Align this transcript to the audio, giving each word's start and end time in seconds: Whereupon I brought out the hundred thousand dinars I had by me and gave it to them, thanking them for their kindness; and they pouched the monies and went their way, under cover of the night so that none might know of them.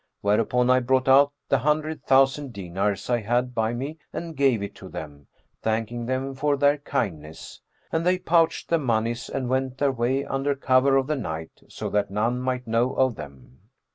Whereupon 0.21 0.71
I 0.71 0.79
brought 0.79 1.07
out 1.07 1.31
the 1.47 1.59
hundred 1.59 2.03
thousand 2.05 2.53
dinars 2.53 3.07
I 3.07 3.19
had 3.21 3.53
by 3.53 3.71
me 3.75 3.99
and 4.11 4.35
gave 4.35 4.63
it 4.63 4.73
to 4.77 4.89
them, 4.89 5.27
thanking 5.61 6.07
them 6.07 6.33
for 6.33 6.57
their 6.57 6.79
kindness; 6.79 7.61
and 7.91 8.03
they 8.03 8.17
pouched 8.17 8.69
the 8.69 8.79
monies 8.79 9.29
and 9.29 9.47
went 9.47 9.77
their 9.77 9.91
way, 9.91 10.25
under 10.25 10.55
cover 10.55 10.97
of 10.97 11.05
the 11.05 11.15
night 11.15 11.61
so 11.69 11.87
that 11.91 12.09
none 12.09 12.39
might 12.41 12.65
know 12.65 12.93
of 12.93 13.13
them. 13.13 13.59